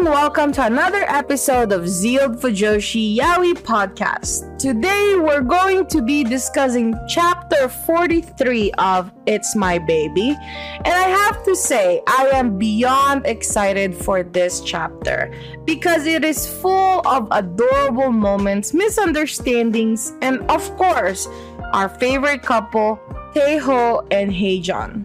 and 0.00 0.08
welcome 0.08 0.50
to 0.50 0.64
another 0.64 1.04
episode 1.08 1.72
of 1.72 1.86
Zealed 1.86 2.36
Fujoshi 2.36 3.18
Yaoi 3.18 3.52
podcast. 3.52 4.58
Today 4.58 5.16
we're 5.18 5.42
going 5.42 5.86
to 5.88 6.00
be 6.00 6.24
discussing 6.24 6.94
chapter 7.06 7.68
43 7.68 8.72
of 8.78 9.12
It's 9.26 9.54
My 9.54 9.78
Baby. 9.78 10.30
And 10.30 10.86
I 10.86 11.08
have 11.08 11.44
to 11.44 11.54
say, 11.54 12.00
I 12.06 12.30
am 12.32 12.56
beyond 12.56 13.26
excited 13.26 13.94
for 13.94 14.22
this 14.22 14.62
chapter 14.62 15.34
because 15.66 16.06
it 16.06 16.24
is 16.24 16.48
full 16.48 17.06
of 17.06 17.28
adorable 17.30 18.10
moments, 18.10 18.72
misunderstandings, 18.72 20.14
and 20.22 20.40
of 20.50 20.62
course, 20.78 21.28
our 21.74 21.90
favorite 21.90 22.42
couple, 22.42 22.98
Taeho 23.34 24.06
and 24.10 24.32
Haejun. 24.32 25.04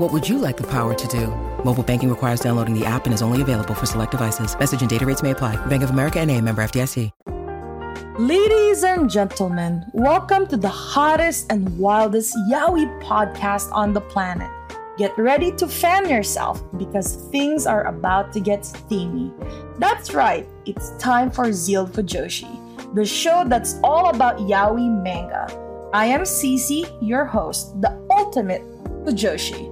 What 0.00 0.14
would 0.14 0.26
you 0.26 0.38
like 0.38 0.56
the 0.56 0.66
power 0.66 0.94
to 0.94 1.08
do? 1.08 1.26
Mobile 1.62 1.82
banking 1.82 2.08
requires 2.08 2.40
downloading 2.40 2.72
the 2.72 2.86
app 2.86 3.04
and 3.04 3.12
is 3.12 3.20
only 3.20 3.42
available 3.42 3.74
for 3.74 3.84
select 3.84 4.12
devices. 4.12 4.58
Message 4.58 4.80
and 4.80 4.88
data 4.88 5.04
rates 5.04 5.22
may 5.22 5.32
apply. 5.32 5.56
Bank 5.66 5.82
of 5.82 5.90
America 5.90 6.18
and 6.20 6.30
a 6.30 6.40
member 6.40 6.62
FDIC. 6.62 7.10
Ladies 8.18 8.82
and 8.82 9.10
gentlemen, 9.10 9.84
welcome 9.92 10.46
to 10.46 10.56
the 10.56 10.70
hottest 10.70 11.52
and 11.52 11.78
wildest 11.78 12.34
yaoi 12.50 12.86
podcast 13.02 13.70
on 13.72 13.92
the 13.92 14.00
planet. 14.00 14.50
Get 14.96 15.12
ready 15.18 15.52
to 15.52 15.68
fan 15.68 16.08
yourself 16.08 16.62
because 16.78 17.16
things 17.30 17.66
are 17.66 17.84
about 17.84 18.32
to 18.32 18.40
get 18.40 18.64
steamy. 18.64 19.30
That's 19.76 20.14
right, 20.14 20.48
it's 20.64 20.96
time 20.96 21.30
for 21.30 21.52
Zealed 21.52 21.92
Fujoshi, 21.92 22.48
the 22.94 23.04
show 23.04 23.44
that's 23.46 23.78
all 23.84 24.08
about 24.08 24.38
yaoi 24.38 24.88
manga. 25.02 25.44
I 25.92 26.06
am 26.06 26.22
CeeCee, 26.22 26.88
your 27.02 27.26
host, 27.26 27.78
the 27.82 28.00
ultimate 28.10 28.62
Fujoshi, 29.04 29.69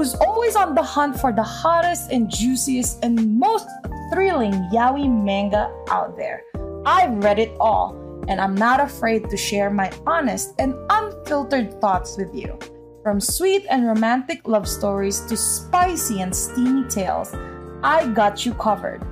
who's 0.00 0.14
always 0.14 0.56
on 0.56 0.74
the 0.74 0.82
hunt 0.82 1.20
for 1.20 1.30
the 1.30 1.42
hottest 1.42 2.10
and 2.10 2.30
juiciest 2.30 3.04
and 3.04 3.38
most 3.38 3.68
thrilling 4.10 4.54
yaoi 4.72 5.04
manga 5.04 5.70
out 5.90 6.16
there. 6.16 6.42
I've 6.86 7.22
read 7.22 7.38
it 7.38 7.54
all, 7.60 8.00
and 8.26 8.40
I'm 8.40 8.54
not 8.54 8.80
afraid 8.80 9.28
to 9.28 9.36
share 9.36 9.68
my 9.68 9.92
honest 10.06 10.54
and 10.58 10.72
unfiltered 10.88 11.82
thoughts 11.82 12.16
with 12.16 12.34
you. 12.34 12.58
From 13.02 13.20
sweet 13.20 13.66
and 13.68 13.86
romantic 13.86 14.48
love 14.48 14.66
stories 14.66 15.20
to 15.28 15.36
spicy 15.36 16.22
and 16.22 16.34
steamy 16.34 16.88
tales, 16.88 17.34
I 17.82 18.08
got 18.08 18.46
you 18.46 18.54
covered. 18.54 19.04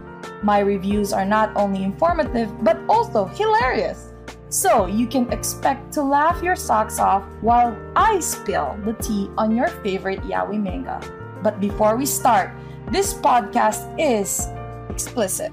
My 0.42 0.60
reviews 0.60 1.12
are 1.12 1.26
not 1.26 1.54
only 1.54 1.84
informative 1.84 2.48
but 2.64 2.80
also 2.88 3.26
hilarious. 3.26 4.07
So 4.50 4.86
you 4.86 5.06
can 5.06 5.30
expect 5.30 5.92
to 5.92 6.02
laugh 6.02 6.42
your 6.42 6.56
socks 6.56 6.98
off 6.98 7.22
while 7.42 7.76
I 7.94 8.18
spill 8.20 8.78
the 8.84 8.94
tea 8.94 9.28
on 9.36 9.54
your 9.54 9.68
favorite 9.68 10.20
yaoi 10.22 10.60
manga. 10.60 11.00
But 11.42 11.60
before 11.60 11.96
we 11.96 12.06
start, 12.06 12.50
this 12.90 13.12
podcast 13.12 13.84
is 14.00 14.48
explicit. 14.88 15.52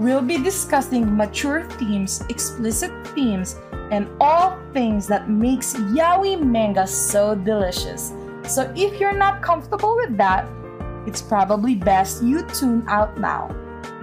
We'll 0.00 0.22
be 0.22 0.42
discussing 0.42 1.16
mature 1.16 1.62
themes, 1.78 2.24
explicit 2.28 2.90
themes, 3.14 3.54
and 3.92 4.08
all 4.20 4.58
things 4.72 5.06
that 5.06 5.30
makes 5.30 5.74
yaoi 5.94 6.42
manga 6.42 6.86
so 6.86 7.36
delicious. 7.36 8.12
So 8.42 8.72
if 8.74 8.98
you're 8.98 9.14
not 9.14 9.40
comfortable 9.40 9.94
with 9.94 10.16
that, 10.16 10.48
it's 11.06 11.22
probably 11.22 11.76
best 11.76 12.24
you 12.24 12.42
tune 12.46 12.82
out 12.88 13.16
now. 13.18 13.54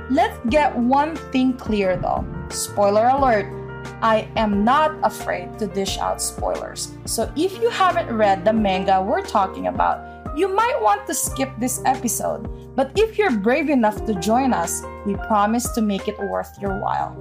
Let's 0.09 0.39
get 0.49 0.75
one 0.75 1.17
thing 1.35 1.53
clear 1.53 1.97
though. 1.97 2.25
Spoiler 2.49 3.07
alert, 3.09 3.58
I 4.01 4.27
am 4.35 4.63
not 4.63 4.95
afraid 5.03 5.59
to 5.59 5.67
dish 5.67 5.97
out 5.97 6.21
spoilers. 6.21 6.91
So 7.05 7.31
if 7.35 7.61
you 7.61 7.69
haven't 7.69 8.15
read 8.15 8.45
the 8.45 8.53
manga 8.53 9.01
we're 9.01 9.21
talking 9.21 9.67
about, 9.67 10.37
you 10.37 10.47
might 10.47 10.79
want 10.81 11.05
to 11.07 11.13
skip 11.13 11.49
this 11.59 11.81
episode. 11.85 12.47
But 12.75 12.91
if 12.95 13.17
you're 13.17 13.35
brave 13.35 13.69
enough 13.69 14.05
to 14.05 14.13
join 14.15 14.53
us, 14.53 14.81
we 15.05 15.15
promise 15.15 15.67
to 15.73 15.81
make 15.81 16.07
it 16.07 16.19
worth 16.19 16.57
your 16.61 16.79
while. 16.79 17.11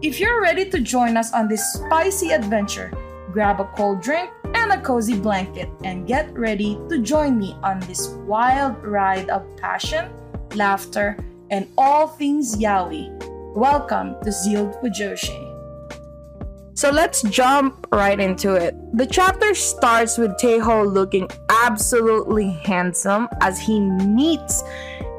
If 0.00 0.20
you're 0.20 0.40
ready 0.40 0.70
to 0.70 0.80
join 0.80 1.16
us 1.16 1.32
on 1.32 1.48
this 1.48 1.72
spicy 1.72 2.30
adventure, 2.30 2.92
grab 3.32 3.60
a 3.60 3.64
cold 3.74 4.00
drink 4.00 4.30
and 4.54 4.72
a 4.72 4.80
cozy 4.80 5.18
blanket 5.18 5.68
and 5.82 6.06
get 6.06 6.32
ready 6.38 6.78
to 6.88 7.00
join 7.00 7.36
me 7.36 7.56
on 7.62 7.80
this 7.80 8.08
wild 8.26 8.78
ride 8.84 9.28
of 9.30 9.44
passion, 9.56 10.08
laughter, 10.54 11.16
and 11.50 11.66
all 11.76 12.06
things 12.06 12.56
yaoi. 12.56 13.10
Welcome 13.56 14.14
to 14.22 14.30
Zealed 14.30 14.74
Fujoshi. 14.74 15.47
So 16.78 16.90
let's 16.90 17.22
jump 17.22 17.88
right 17.90 18.20
into 18.20 18.54
it. 18.54 18.72
The 18.96 19.04
chapter 19.04 19.52
starts 19.52 20.16
with 20.16 20.30
Taeho 20.36 20.88
looking 20.88 21.28
absolutely 21.50 22.50
handsome 22.50 23.26
as 23.40 23.58
he 23.58 23.80
meets 23.80 24.62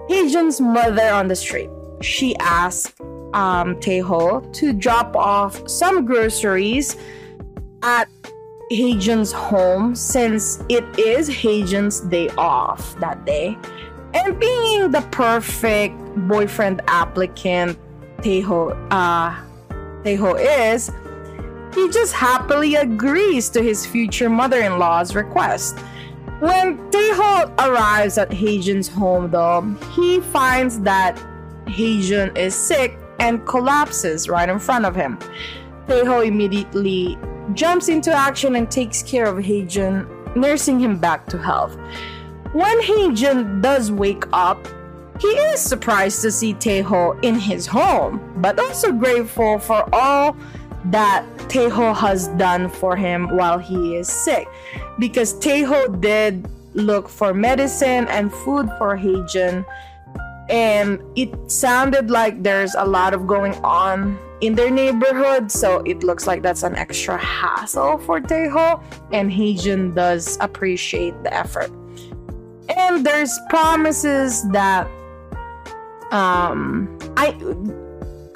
Haejun's 0.09 0.61
mother 0.61 1.09
on 1.09 1.27
the 1.27 1.35
street. 1.35 1.69
She 1.99 2.33
asks 2.37 2.93
um, 3.33 3.75
Taeho 3.81 4.53
to 4.53 4.71
drop 4.71 5.17
off 5.17 5.69
some 5.69 6.05
groceries 6.05 6.95
at 7.83 8.07
Haejun's 8.71 9.33
home 9.33 9.95
since 9.95 10.63
it 10.69 10.85
is 10.97 11.29
Haejun's 11.29 11.99
day 11.99 12.29
off 12.37 12.97
that 13.01 13.25
day. 13.25 13.57
And 14.13 14.39
being 14.39 14.91
the 14.91 15.01
perfect 15.11 15.99
boyfriend 16.29 16.83
applicant 16.87 17.77
Taeho, 18.19 18.77
uh, 18.91 19.35
Taeho 20.05 20.39
is, 20.39 20.89
he 21.73 21.89
just 21.89 22.13
happily 22.13 22.75
agrees 22.75 23.49
to 23.49 23.61
his 23.61 23.85
future 23.85 24.29
mother 24.29 24.61
in 24.61 24.79
law's 24.79 25.15
request. 25.15 25.77
When 26.39 26.77
Taeho 26.89 27.53
arrives 27.59 28.17
at 28.17 28.29
Haejun's 28.29 28.87
home, 28.87 29.29
though, 29.29 29.61
he 29.93 30.21
finds 30.21 30.79
that 30.81 31.17
Haejun 31.65 32.37
is 32.37 32.55
sick 32.55 32.97
and 33.19 33.45
collapses 33.45 34.29
right 34.29 34.47
in 34.47 34.59
front 34.59 34.85
of 34.85 34.95
him. 34.95 35.19
Taeho 35.87 36.25
immediately 36.25 37.17
jumps 37.53 37.89
into 37.89 38.11
action 38.11 38.55
and 38.55 38.69
takes 38.71 39.03
care 39.03 39.25
of 39.25 39.37
Haejun, 39.37 40.35
nursing 40.35 40.79
him 40.79 40.97
back 40.97 41.27
to 41.27 41.37
health. 41.37 41.75
When 42.53 42.81
Haejun 42.81 43.61
does 43.61 43.91
wake 43.91 44.23
up, 44.31 44.67
he 45.19 45.27
is 45.27 45.59
surprised 45.59 46.21
to 46.21 46.31
see 46.31 46.53
Taeho 46.53 47.21
in 47.23 47.35
his 47.35 47.67
home, 47.67 48.33
but 48.37 48.57
also 48.59 48.91
grateful 48.91 49.59
for 49.59 49.93
all 49.93 50.37
that 50.85 51.25
Taeho 51.49 51.95
has 51.95 52.27
done 52.29 52.69
for 52.69 52.95
him 52.95 53.35
while 53.35 53.59
he 53.59 53.95
is 53.95 54.07
sick. 54.07 54.47
Because 54.97 55.33
Taeho 55.35 55.99
did 55.99 56.47
look 56.73 57.09
for 57.09 57.33
medicine 57.33 58.07
and 58.07 58.31
food 58.31 58.69
for 58.77 58.97
Haejun, 58.97 59.65
and 60.49 61.01
it 61.15 61.29
sounded 61.51 62.09
like 62.09 62.43
there's 62.43 62.75
a 62.75 62.85
lot 62.85 63.13
of 63.13 63.27
going 63.27 63.53
on 63.63 64.17
in 64.41 64.55
their 64.55 64.71
neighborhood, 64.71 65.51
so 65.51 65.79
it 65.85 66.03
looks 66.03 66.25
like 66.25 66.41
that's 66.41 66.63
an 66.63 66.75
extra 66.75 67.17
hassle 67.17 67.97
for 67.99 68.21
Taeho, 68.21 68.81
and 69.11 69.31
Haejun 69.31 69.93
does 69.95 70.37
appreciate 70.39 71.13
the 71.23 71.33
effort. 71.33 71.71
And 72.75 73.05
there's 73.05 73.37
promises 73.49 74.47
that 74.51 74.87
um 76.11 76.97
I 77.17 77.31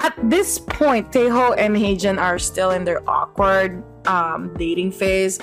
at 0.04 0.30
this 0.30 0.58
point, 0.58 1.10
Taeho 1.10 1.56
and 1.56 1.74
Haejun 1.74 2.18
are 2.20 2.38
still 2.38 2.72
in 2.72 2.84
their 2.84 3.00
awkward 3.08 3.82
um, 4.06 4.52
dating 4.58 4.92
phase. 4.92 5.38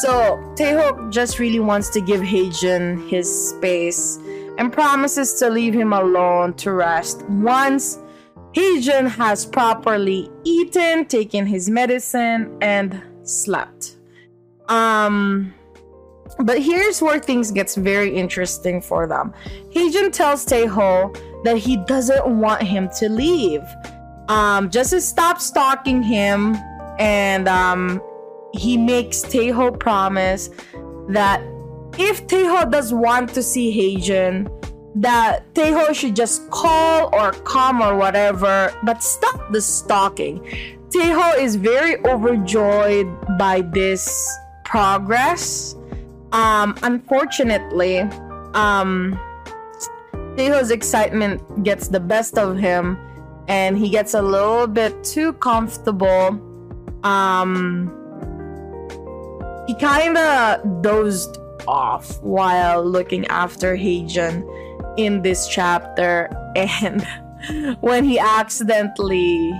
So 0.00 0.38
Taeho 0.56 1.12
just 1.12 1.38
really 1.38 1.60
wants 1.60 1.90
to 1.90 2.00
give 2.00 2.22
Haejun 2.22 3.06
his 3.10 3.28
space 3.50 4.16
and 4.56 4.72
promises 4.72 5.34
to 5.40 5.50
leave 5.50 5.74
him 5.74 5.92
alone 5.92 6.54
to 6.54 6.72
rest 6.72 7.22
once 7.28 7.98
Haejun 8.54 9.10
has 9.10 9.44
properly 9.44 10.30
eaten, 10.42 11.04
taken 11.04 11.46
his 11.46 11.68
medicine, 11.68 12.56
and 12.62 13.02
slept. 13.24 13.98
Um, 14.68 15.52
but 16.40 16.62
here's 16.62 17.02
where 17.02 17.18
things 17.18 17.50
gets 17.50 17.74
very 17.74 18.14
interesting 18.16 18.80
for 18.80 19.06
them. 19.06 19.34
Haejun 19.74 20.12
tells 20.12 20.46
Taeho 20.46 21.14
that 21.44 21.58
he 21.58 21.76
doesn't 21.76 22.26
want 22.26 22.62
him 22.62 22.88
to 22.98 23.08
leave 23.10 23.62
um, 24.28 24.70
just 24.70 24.90
to 24.90 25.00
stop 25.00 25.40
stalking 25.40 26.02
him, 26.02 26.56
and 26.98 27.48
um, 27.48 28.02
he 28.52 28.76
makes 28.76 29.22
Taeho 29.22 29.78
promise 29.78 30.50
that 31.08 31.40
if 31.98 32.26
Taeho 32.26 32.70
does 32.70 32.92
want 32.92 33.34
to 33.34 33.42
see 33.42 33.96
Haejun, 33.98 34.54
that 34.96 35.52
Taeho 35.54 35.94
should 35.94 36.16
just 36.16 36.50
call 36.50 37.14
or 37.14 37.32
come 37.32 37.80
or 37.80 37.96
whatever, 37.96 38.72
but 38.84 39.02
stop 39.02 39.52
the 39.52 39.60
stalking. 39.60 40.40
Taeho 40.90 41.38
is 41.38 41.56
very 41.56 41.98
overjoyed 42.04 43.06
by 43.38 43.60
this 43.60 44.36
progress. 44.64 45.74
Um, 46.32 46.76
unfortunately, 46.82 48.00
um, 48.54 49.18
Taeho's 50.36 50.70
excitement 50.70 51.64
gets 51.64 51.88
the 51.88 52.00
best 52.00 52.38
of 52.38 52.56
him, 52.56 52.98
and 53.48 53.78
he 53.78 53.88
gets 53.88 54.14
a 54.14 54.22
little 54.22 54.66
bit 54.66 55.02
too 55.02 55.32
comfortable. 55.34 56.38
Um, 57.02 57.90
he 59.66 59.74
kind 59.74 60.16
of 60.16 60.82
dozed 60.82 61.38
off 61.66 62.22
while 62.22 62.84
looking 62.84 63.26
after 63.26 63.76
Haejun 63.76 64.44
in 64.98 65.22
this 65.22 65.48
chapter, 65.48 66.30
and 66.56 67.06
when 67.80 68.04
he 68.04 68.18
accidentally 68.18 69.52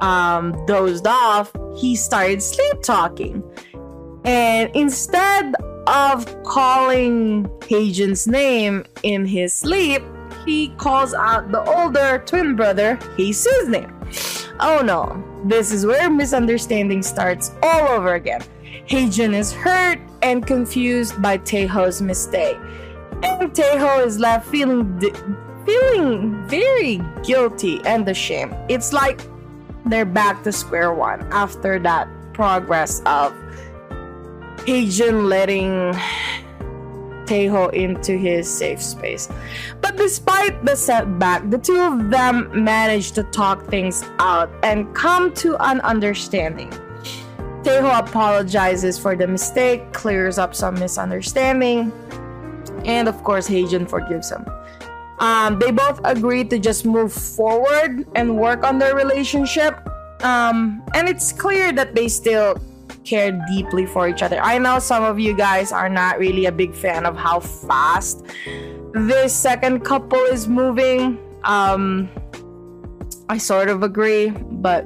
um, 0.00 0.66
dozed 0.66 1.06
off, 1.06 1.52
he 1.76 1.96
started 1.96 2.42
sleep 2.42 2.82
talking. 2.82 3.42
And 4.24 4.70
instead 4.74 5.54
of 5.86 6.42
calling 6.44 7.44
Haejun's 7.60 8.26
name 8.26 8.84
in 9.02 9.24
his 9.24 9.52
sleep, 9.52 10.02
he 10.44 10.68
calls 10.76 11.14
out 11.14 11.50
the 11.50 11.62
older 11.64 12.22
twin 12.26 12.56
brother, 12.56 12.96
Haesoo' 13.16 13.68
name. 13.68 13.92
Oh 14.60 14.80
no, 14.82 15.22
this 15.44 15.72
is 15.72 15.86
where 15.86 16.10
misunderstanding 16.10 17.02
starts 17.02 17.52
all 17.62 17.88
over 17.88 18.14
again. 18.14 18.42
Haejun 18.88 19.34
is 19.34 19.52
hurt 19.52 19.98
and 20.22 20.46
confused 20.46 21.20
by 21.22 21.38
Taeho's 21.38 22.02
mistake. 22.02 22.56
And 23.22 23.52
Taeho 23.52 24.04
is 24.04 24.18
left 24.18 24.48
feeling 24.48 24.98
di- 24.98 25.12
feeling 25.64 26.46
very 26.48 27.00
guilty 27.22 27.80
and 27.84 28.08
ashamed. 28.08 28.54
It's 28.68 28.92
like 28.92 29.20
they're 29.86 30.04
back 30.04 30.42
to 30.44 30.52
square 30.52 30.92
one 30.92 31.20
after 31.32 31.78
that 31.80 32.08
progress 32.32 33.00
of 33.06 33.32
Haejun 34.66 35.28
letting 35.28 35.94
Taeho 37.26 37.72
into 37.72 38.16
his 38.16 38.48
safe 38.48 38.82
space. 38.82 39.28
But 39.80 39.96
despite 39.96 40.64
the 40.64 40.76
setback, 40.76 41.48
the 41.50 41.58
two 41.58 41.80
of 41.80 42.10
them 42.10 42.50
managed 42.52 43.14
to 43.16 43.22
talk 43.24 43.66
things 43.66 44.04
out 44.18 44.50
and 44.62 44.94
come 44.94 45.32
to 45.34 45.56
an 45.62 45.80
understanding. 45.80 46.70
Taeho 47.62 47.98
apologizes 47.98 48.98
for 48.98 49.14
the 49.14 49.26
mistake, 49.26 49.92
clears 49.92 50.38
up 50.38 50.54
some 50.54 50.74
misunderstanding, 50.74 51.92
and 52.84 53.08
of 53.08 53.22
course, 53.22 53.48
Haejun 53.48 53.88
forgives 53.88 54.30
him. 54.30 54.44
Um, 55.20 55.58
they 55.60 55.70
both 55.70 56.00
agree 56.04 56.42
to 56.44 56.58
just 56.58 56.84
move 56.84 57.12
forward 57.12 58.04
and 58.16 58.36
work 58.36 58.64
on 58.64 58.78
their 58.78 58.96
relationship. 58.96 59.78
Um, 60.24 60.82
and 60.94 61.08
it's 61.08 61.32
clear 61.32 61.72
that 61.72 61.94
they 61.94 62.08
still 62.08 62.56
care 63.04 63.32
deeply 63.48 63.86
for 63.86 64.08
each 64.08 64.22
other. 64.22 64.40
I 64.40 64.58
know 64.58 64.78
some 64.78 65.04
of 65.04 65.18
you 65.18 65.36
guys 65.36 65.72
are 65.72 65.88
not 65.88 66.18
really 66.18 66.46
a 66.46 66.52
big 66.52 66.74
fan 66.74 67.06
of 67.06 67.16
how 67.16 67.40
fast 67.40 68.24
this 68.92 69.34
second 69.34 69.80
couple 69.80 70.20
is 70.26 70.48
moving. 70.48 71.18
Um, 71.44 72.08
I 73.28 73.38
sort 73.38 73.68
of 73.68 73.82
agree, 73.82 74.30
but 74.30 74.84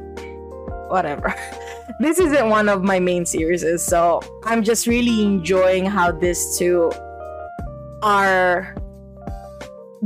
whatever. 0.89 1.35
this 2.01 2.19
isn't 2.19 2.49
one 2.49 2.69
of 2.69 2.83
my 2.83 3.01
main 3.01 3.27
series, 3.27 3.65
so 3.83 4.21
I'm 4.45 4.63
just 4.63 4.87
really 4.87 5.23
enjoying 5.23 5.87
how 5.87 6.13
these 6.13 6.57
two 6.59 6.93
are 8.03 8.77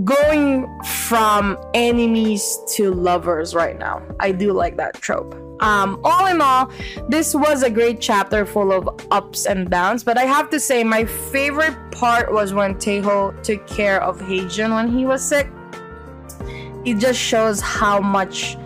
going 0.04 0.66
from 0.84 1.58
enemies 1.74 2.58
to 2.74 2.92
lovers 2.92 3.54
right 3.54 3.78
now. 3.78 4.02
I 4.20 4.32
do 4.32 4.52
like 4.52 4.76
that 4.76 4.94
trope. 4.94 5.34
Um, 5.60 6.00
all 6.04 6.26
in 6.26 6.40
all, 6.40 6.70
this 7.08 7.34
was 7.34 7.62
a 7.62 7.70
great 7.70 8.00
chapter 8.00 8.46
full 8.46 8.72
of 8.72 8.88
ups 9.10 9.46
and 9.46 9.68
downs, 9.68 10.02
but 10.02 10.16
I 10.16 10.24
have 10.24 10.48
to 10.50 10.60
say, 10.60 10.82
my 10.82 11.04
favorite 11.04 11.76
part 11.92 12.32
was 12.32 12.54
when 12.54 12.76
Taeho 12.76 13.42
took 13.42 13.66
care 13.66 14.02
of 14.02 14.18
Haejun 14.20 14.74
when 14.74 14.96
he 14.96 15.04
was 15.04 15.26
sick. 15.26 15.48
It 16.84 16.98
just 16.98 17.18
shows 17.18 17.60
how 17.60 18.00
much 18.00 18.56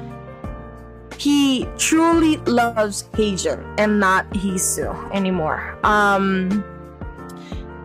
he 1.19 1.67
truly 1.79 2.37
loves 2.39 3.05
Haejun 3.15 3.75
and 3.79 3.99
not 3.99 4.31
Haesoo 4.31 5.11
anymore. 5.13 5.77
Um, 5.83 6.65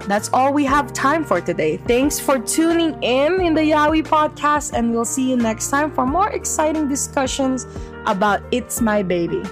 that's 0.09 0.29
all 0.33 0.51
we 0.51 0.65
have 0.65 0.91
time 0.91 1.23
for 1.23 1.39
today. 1.39 1.77
Thanks 1.77 2.19
for 2.19 2.39
tuning 2.39 3.01
in 3.03 3.41
in 3.41 3.53
the 3.53 3.61
Yaoi 3.61 4.01
podcast, 4.01 4.73
and 4.73 4.91
we'll 4.91 5.05
see 5.05 5.29
you 5.29 5.37
next 5.37 5.69
time 5.69 5.91
for 5.91 6.05
more 6.05 6.29
exciting 6.31 6.87
discussions 6.87 7.67
about 8.05 8.41
It's 8.51 8.81
My 8.81 9.03
Baby. 9.03 9.43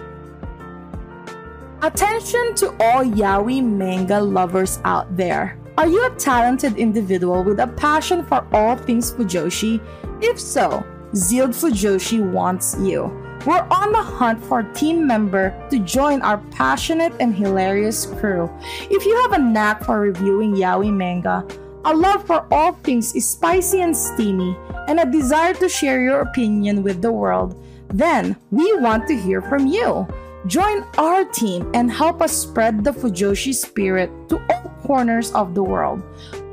Attention 1.83 2.56
to 2.56 2.69
all 2.80 3.04
Yaoi 3.04 3.63
manga 3.63 4.19
lovers 4.19 4.80
out 4.83 5.15
there. 5.15 5.59
Are 5.77 5.88
you 5.88 6.04
a 6.07 6.09
talented 6.15 6.77
individual 6.77 7.44
with 7.44 7.59
a 7.59 7.68
passion 7.68 8.24
for 8.24 8.48
all 8.51 8.75
things 8.75 9.12
Fujoshi? 9.12 9.80
If 10.24 10.39
so, 10.39 10.83
Zealed 11.13 11.51
Fujoshi 11.51 12.19
wants 12.31 12.75
you. 12.80 13.27
We're 13.48 13.66
on 13.72 13.94
the 13.94 14.04
hunt 14.04 14.44
for 14.44 14.60
a 14.60 14.74
team 14.74 15.08
member 15.08 15.56
to 15.70 15.80
join 15.80 16.22
our 16.22 16.38
passionate 16.52 17.14
and 17.22 17.34
hilarious 17.34 18.06
crew. 18.06 18.52
If 18.92 19.06
you 19.06 19.16
have 19.22 19.32
a 19.32 19.40
knack 19.40 19.86
for 19.86 20.02
reviewing 20.02 20.54
yaoi 20.54 20.92
manga, 20.92 21.48
a 21.86 21.96
love 21.96 22.28
for 22.28 22.46
all 22.52 22.74
things 22.84 23.16
spicy 23.24 23.80
and 23.80 23.96
steamy, 23.96 24.54
and 24.90 25.00
a 25.00 25.10
desire 25.10 25.54
to 25.64 25.70
share 25.70 26.02
your 26.02 26.28
opinion 26.28 26.84
with 26.84 27.02
the 27.02 27.14
world, 27.14 27.56
then 27.88 28.36
we 28.52 28.68
want 28.80 29.08
to 29.08 29.16
hear 29.16 29.42
from 29.42 29.66
you. 29.66 30.06
Join 30.46 30.84
our 30.98 31.24
team 31.24 31.72
and 31.74 31.90
help 31.90 32.22
us 32.22 32.36
spread 32.36 32.84
the 32.84 32.92
Fujoshi 32.92 33.56
spirit 33.56 34.12
to 34.28 34.44
all 34.52 34.76
corners 34.84 35.32
of 35.32 35.56
the 35.56 35.64
world. 35.64 36.04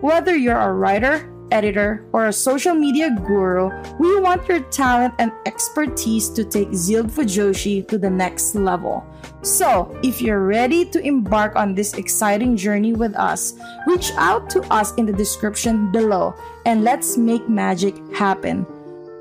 Whether 0.01 0.37
you're 0.37 0.63
a 0.63 0.73
writer, 0.73 1.29
editor, 1.51 2.05
or 2.13 2.27
a 2.27 2.33
social 2.33 2.75
media 2.75 3.11
guru, 3.25 3.71
we 3.99 4.21
want 4.21 4.49
your 4.49 4.61
talent 4.71 5.15
and 5.19 5.33
expertise 5.47 6.29
to 6.31 6.45
take 6.45 6.73
Zealed 6.75 7.09
Fujoshi 7.09 7.87
to 7.89 7.99
the 7.99 8.11
next 8.11 8.55
level. 8.55 9.05
So, 9.43 9.95
if 10.03 10.23
you're 10.23 10.47
ready 10.47 10.85
to 10.87 11.01
embark 11.01 11.57
on 11.57 11.75
this 11.75 11.95
exciting 11.95 12.57
journey 12.57 12.95
with 12.95 13.15
us, 13.15 13.55
reach 13.87 14.11
out 14.17 14.49
to 14.51 14.63
us 14.73 14.95
in 14.95 15.07
the 15.07 15.13
description 15.13 15.93
below 15.93 16.35
and 16.65 16.83
let's 16.85 17.17
make 17.17 17.49
magic 17.49 17.95
happen. 18.15 18.67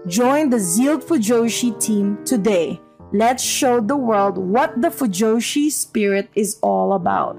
Join 0.07 0.49
the 0.49 0.59
Zealed 0.59 1.03
Fujoshi 1.03 1.79
team 1.79 2.23
today. 2.25 2.79
Let's 3.11 3.43
show 3.43 3.79
the 3.79 3.95
world 3.95 4.37
what 4.37 4.81
the 4.81 4.89
Fujoshi 4.89 5.71
spirit 5.71 6.29
is 6.35 6.57
all 6.61 6.93
about. 6.93 7.37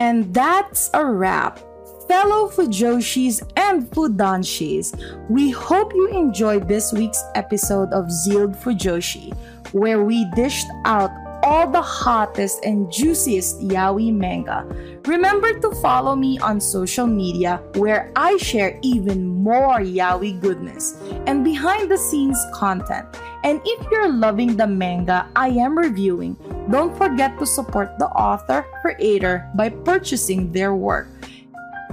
And 0.00 0.34
that's 0.34 0.90
a 0.92 1.04
wrap 1.04 1.60
fellow 2.08 2.48
Fujoshis 2.48 3.42
and 3.56 3.90
Fudanshis. 3.90 4.94
We 5.28 5.50
hope 5.50 5.92
you 5.94 6.08
enjoyed 6.08 6.68
this 6.68 6.92
week's 6.92 7.22
episode 7.34 7.92
of 7.92 8.10
Zealed 8.10 8.54
Fujoshi, 8.54 9.34
where 9.72 10.02
we 10.02 10.28
dished 10.34 10.66
out 10.84 11.10
all 11.42 11.70
the 11.70 11.82
hottest 11.82 12.64
and 12.64 12.90
juiciest 12.90 13.60
yaoi 13.60 14.12
manga. 14.12 14.64
Remember 15.04 15.60
to 15.60 15.70
follow 15.82 16.16
me 16.16 16.38
on 16.38 16.60
social 16.60 17.06
media 17.06 17.60
where 17.74 18.10
I 18.16 18.38
share 18.38 18.78
even 18.82 19.26
more 19.26 19.80
yaoi 19.80 20.40
goodness 20.40 20.96
and 21.26 21.44
behind 21.44 21.90
the 21.90 21.98
scenes 21.98 22.40
content. 22.54 23.06
And 23.44 23.60
if 23.64 23.90
you're 23.90 24.08
loving 24.08 24.56
the 24.56 24.66
manga 24.66 25.28
I 25.36 25.48
am 25.48 25.76
reviewing, 25.76 26.36
don't 26.70 26.96
forget 26.96 27.38
to 27.38 27.44
support 27.44 27.98
the 27.98 28.08
author 28.08 28.64
creator 28.80 29.46
by 29.54 29.68
purchasing 29.68 30.50
their 30.50 30.74
work 30.74 31.08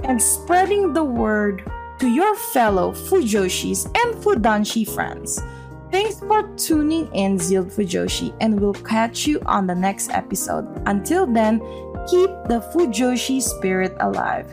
and 0.04 0.20
spreading 0.20 0.92
the 0.92 1.04
word 1.04 1.64
to 1.98 2.08
your 2.08 2.34
fellow 2.34 2.92
Fujoshis 2.92 3.86
and 3.86 4.14
Fudanshi 4.22 4.88
friends. 4.88 5.40
Thanks 5.90 6.20
for 6.20 6.42
tuning 6.56 7.06
in, 7.14 7.38
Zealed 7.38 7.68
Fujoshi, 7.68 8.34
and 8.40 8.58
we'll 8.58 8.72
catch 8.72 9.26
you 9.26 9.40
on 9.46 9.66
the 9.66 9.74
next 9.74 10.10
episode. 10.10 10.66
Until 10.86 11.26
then, 11.26 11.60
keep 12.08 12.30
the 12.48 12.64
Fujoshi 12.72 13.42
spirit 13.42 13.94
alive. 14.00 14.46